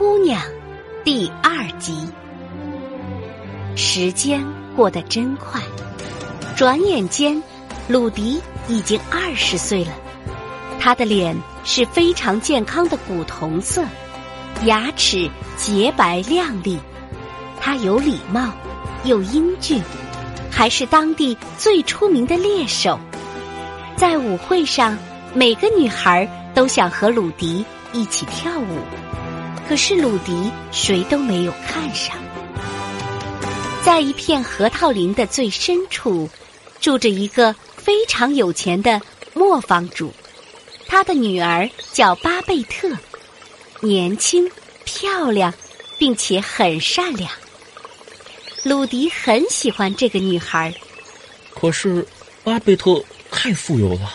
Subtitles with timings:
[0.00, 0.40] 姑娘，
[1.04, 2.08] 第二集。
[3.76, 4.42] 时间
[4.74, 5.60] 过得真快，
[6.56, 7.42] 转眼间，
[7.86, 9.92] 鲁迪已经二十岁了。
[10.78, 13.84] 他的脸是非常健康的古铜色，
[14.64, 16.78] 牙齿洁白亮丽。
[17.60, 18.48] 他有礼貌，
[19.04, 19.82] 又英俊，
[20.50, 22.98] 还是当地最出名的猎手。
[23.96, 24.96] 在舞会上，
[25.34, 27.62] 每个女孩都想和鲁迪
[27.92, 28.78] 一起跳舞。
[29.70, 32.16] 可是鲁迪谁都没有看上。
[33.84, 36.28] 在一片核桃林的最深处，
[36.80, 39.00] 住着一个非常有钱的
[39.32, 40.12] 磨坊主，
[40.88, 42.90] 他的女儿叫巴贝特，
[43.78, 44.50] 年轻、
[44.84, 45.54] 漂亮，
[45.98, 47.30] 并且很善良。
[48.64, 50.74] 鲁迪很喜欢这个女孩，
[51.54, 52.04] 可是
[52.42, 54.12] 巴贝特太富有了，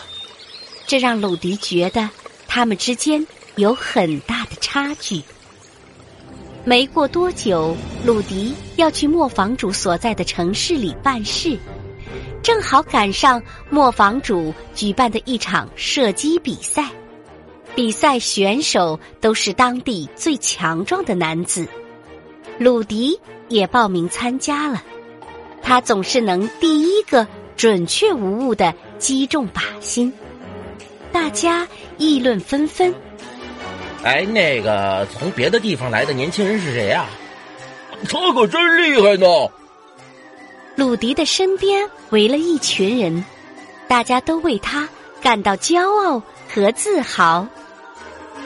[0.86, 2.10] 这让鲁迪觉得
[2.46, 5.22] 他们之间有很大的差距。
[6.68, 11.56] 没过多久，鲁迪要去磨坊主所在的城市里办事，
[12.42, 16.90] 正好赶上磨坊主举办的一场射击比赛。
[17.76, 21.68] 比赛选手都是当地最强壮的男子，
[22.58, 23.16] 鲁迪
[23.48, 24.82] 也报名参加了。
[25.62, 27.24] 他总是能第一个
[27.56, 30.12] 准确无误的击中靶心，
[31.12, 32.92] 大家议论纷纷。
[34.02, 37.06] 哎，那个从别的地方来的年轻人是谁呀？
[38.08, 39.26] 他可真厉害呢！
[40.76, 43.24] 鲁迪的身边围了一群人，
[43.88, 44.88] 大家都为他
[45.22, 47.46] 感到骄傲和自豪。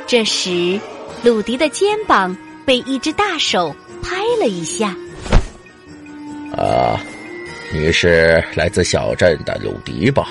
[0.06, 0.80] 这时，
[1.22, 4.96] 鲁迪的肩膀被一只大手拍了一下。
[6.56, 6.98] 啊，
[7.72, 10.28] 你是来自小镇的鲁迪吧？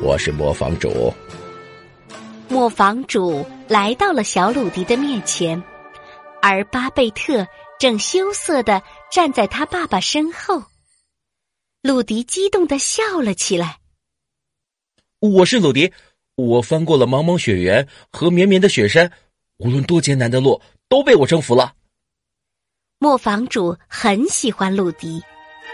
[0.00, 1.12] 我是磨坊主。
[2.48, 5.62] 磨坊主来到了小鲁迪的面前，
[6.42, 7.46] 而巴贝特
[7.78, 10.62] 正羞涩的站在他爸爸身后。
[11.82, 13.78] 鲁迪激动的笑了起来。
[15.20, 15.90] 我是鲁迪，
[16.34, 19.10] 我翻过了茫茫雪原和绵绵的雪山，
[19.56, 21.74] 无论多艰难的路都被我征服了。
[22.98, 25.22] 磨坊主很喜欢鲁迪，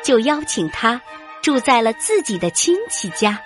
[0.05, 1.01] 就邀请他
[1.43, 3.43] 住在了自己的亲戚家。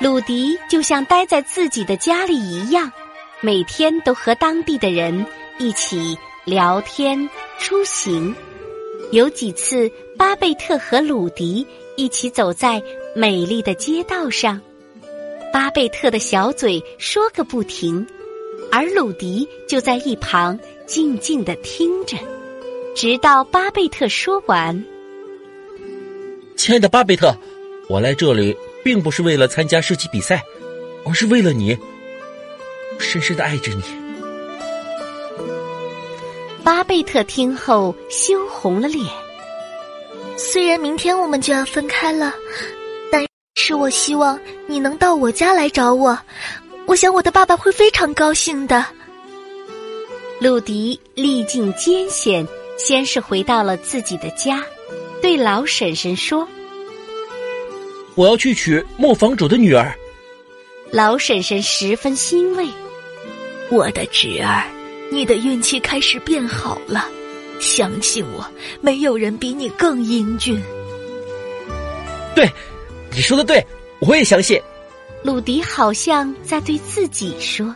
[0.00, 2.92] 鲁迪就像待在自己的家里一样，
[3.40, 5.24] 每天都和当地的人
[5.58, 7.28] 一起聊天、
[7.60, 8.34] 出行。
[9.12, 11.64] 有几次，巴贝特和鲁迪
[11.96, 12.82] 一起走在
[13.14, 14.60] 美丽的街道上，
[15.52, 18.04] 巴贝特的小嘴说个不停，
[18.72, 22.16] 而鲁迪就在一旁静静的听着，
[22.94, 24.84] 直到巴贝特说完。
[26.56, 27.32] 亲爱的巴贝特，
[27.88, 28.56] 我来这里。
[28.84, 30.42] 并不是为了参加射击比赛，
[31.04, 31.76] 而是为了你，
[32.98, 33.82] 深深的爱着你。
[36.62, 39.06] 巴贝特听后羞红了脸。
[40.36, 42.34] 虽然明天我们就要分开了，
[43.10, 43.26] 但
[43.56, 46.18] 是我希望你能到我家来找我。
[46.86, 48.84] 我想我的爸爸会非常高兴的。
[50.40, 52.46] 鲁迪历尽艰险，
[52.78, 54.62] 先是回到了自己的家，
[55.20, 56.46] 对老婶婶说。
[58.14, 59.92] 我要去娶磨坊主的女儿。
[60.90, 62.68] 老婶婶十分欣慰。
[63.70, 64.64] 我的侄儿，
[65.10, 67.06] 你的运气开始变好了。
[67.60, 68.46] 相信我，
[68.80, 70.60] 没有人比你更英俊。
[72.34, 72.48] 对，
[73.10, 73.64] 你说的对，
[74.00, 74.60] 我也相信。
[75.22, 77.74] 鲁迪好像在对自己说。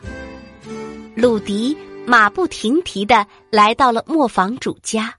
[1.15, 1.77] 鲁迪
[2.07, 5.13] 马不停蹄的来到了磨坊主家。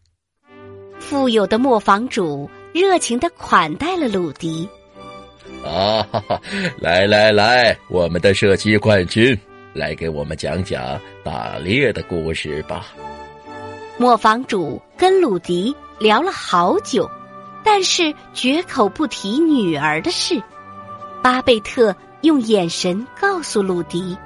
[0.97, 4.67] 富有的磨坊主热情的款待了鲁迪。
[5.63, 6.41] 啊，哈哈！
[6.79, 9.37] 来来来，我们的射击冠军，
[9.73, 12.87] 来给我们讲讲打猎的故事吧。
[13.97, 17.09] 磨坊主跟鲁迪聊了好久，
[17.63, 20.41] 但是绝口不提女儿的事。
[21.21, 24.17] 巴贝特用眼神告诉鲁迪，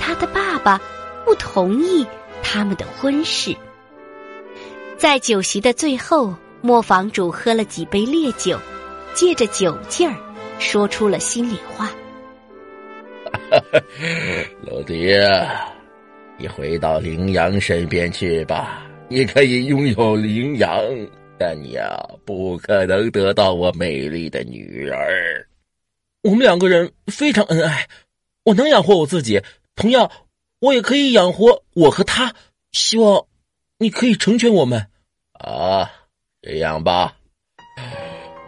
[0.00, 0.80] 他的爸爸
[1.24, 2.06] 不同意
[2.42, 3.56] 他们的婚事。
[4.96, 8.58] 在酒席的最后，磨坊主喝了几杯烈酒，
[9.14, 10.14] 借着酒劲儿。
[10.58, 11.88] 说出了心里话。
[14.62, 15.28] 老爹，
[16.38, 18.86] 你回到羚羊身边去吧。
[19.08, 20.82] 你可以拥有羚羊，
[21.38, 25.46] 但你呀，不可能得到我美丽的女儿。
[26.22, 27.88] 我们两个人非常恩爱，
[28.44, 29.40] 我能养活我自己，
[29.74, 30.10] 同样，
[30.60, 32.34] 我也可以养活我和他。
[32.72, 33.26] 希望
[33.78, 34.86] 你可以成全我们。
[35.32, 35.90] 啊，
[36.42, 37.16] 这样吧，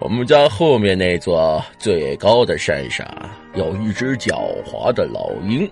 [0.00, 3.06] 我们家后面那座最高的山上
[3.54, 5.70] 有一只狡猾的老鹰。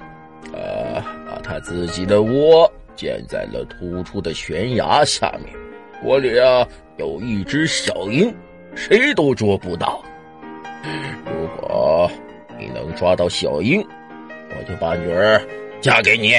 [0.53, 5.55] 呃，把他自己的窝建在了突出的悬崖下面，
[6.05, 6.67] 窝里啊
[6.97, 8.35] 有一只小鹰，
[8.75, 10.03] 谁都捉不到。
[11.25, 12.11] 如果
[12.59, 13.85] 你能抓到小鹰，
[14.51, 15.41] 我就把女儿
[15.81, 16.35] 嫁给你。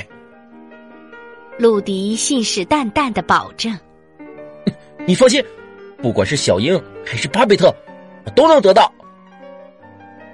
[1.58, 3.78] 鲁迪信誓旦旦的保证
[5.06, 5.44] ：“你放心，
[6.02, 7.74] 不管是小鹰还是巴贝特，
[8.26, 8.92] 我都能得到。”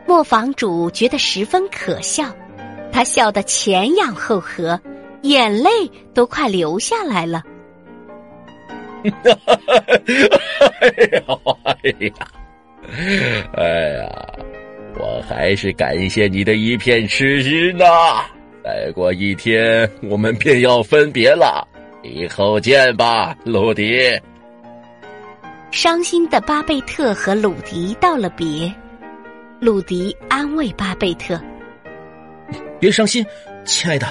[0.07, 2.25] 磨坊主觉得十分可笑。
[2.91, 4.79] 他笑得前仰后合，
[5.23, 5.69] 眼泪
[6.13, 7.43] 都快流下来了。
[9.03, 9.09] 哎
[11.11, 11.21] 呀，
[11.63, 12.13] 哎呀，
[13.53, 14.39] 哎呀！
[14.97, 17.85] 我还是感谢你的一片痴心呐！
[18.63, 21.67] 再过一天，我们便要分别了，
[22.01, 24.17] 以后见吧，鲁迪。
[25.75, 28.73] 伤心的巴贝特和鲁迪道了别，
[29.59, 31.37] 鲁迪安慰巴贝特。
[32.79, 33.25] 别伤心，
[33.65, 34.07] 亲爱的，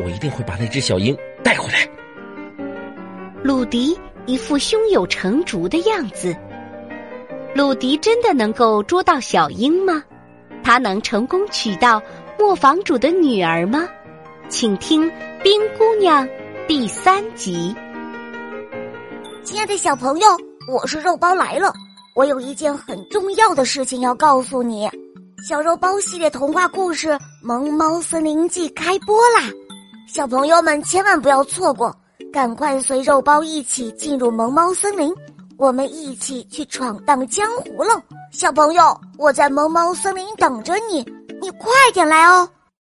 [0.00, 1.88] 我一定会把那只小鹰带回来。
[3.44, 3.96] 鲁迪
[4.26, 6.36] 一副胸有成竹的样子。
[7.54, 10.02] 鲁迪真的能够捉到小鹰吗？
[10.64, 12.02] 他能成功娶到
[12.36, 13.88] 磨坊主的女儿吗？
[14.48, 15.08] 请听
[15.40, 16.26] 《冰姑娘》
[16.66, 17.72] 第三集。
[19.44, 20.26] 亲爱的小朋友，
[20.68, 21.72] 我是肉包来了，
[22.14, 24.88] 我有一件很重要的事情要告诉你。
[25.48, 27.08] 小肉包系列童话故事
[27.42, 29.48] 《萌猫森林记》开播啦！
[30.06, 31.94] 小朋友们千万不要错过，
[32.30, 35.12] 赶快随肉包一起进入萌猫森林，
[35.56, 38.00] 我们一起去闯荡江湖喽！
[38.30, 40.98] 小朋友，我在萌猫森林等着你，
[41.40, 42.46] 你快点来哦！